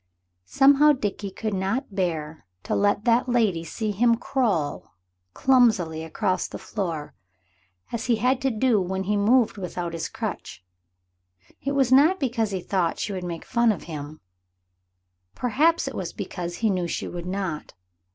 [0.47, 4.95] Somehow Dickie could not bear to let that lady see him crawl
[5.35, 7.13] clumsily across the floor,
[7.91, 10.65] as he had to do when he moved without his crutch.
[11.63, 14.21] It was not because he thought she would make fun of him;
[15.35, 17.75] perhaps it was because he knew she would not.